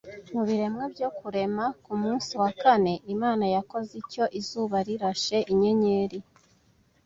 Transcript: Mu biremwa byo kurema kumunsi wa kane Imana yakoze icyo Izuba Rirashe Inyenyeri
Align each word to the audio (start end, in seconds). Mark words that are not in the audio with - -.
Mu 0.33 0.41
biremwa 0.47 0.83
byo 0.93 1.09
kurema 1.17 1.65
kumunsi 1.83 2.31
wa 2.41 2.49
kane 2.61 2.93
Imana 3.13 3.43
yakoze 3.55 3.91
icyo 4.01 4.23
Izuba 4.39 4.77
Rirashe 4.87 5.37
Inyenyeri 5.53 6.19